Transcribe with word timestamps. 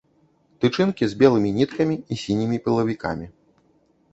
Тычынкі 0.63 1.09
з 1.11 1.17
белымі 1.21 1.51
ніткамі 1.57 1.99
і 2.15 2.17
сінімі 2.23 2.57
пылавікамі. 2.69 3.27